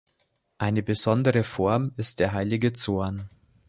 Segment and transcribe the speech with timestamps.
[0.57, 3.29] Eine besondere Form ist der heilige Zorn.